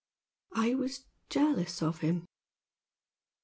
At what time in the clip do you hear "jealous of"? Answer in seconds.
1.29-1.99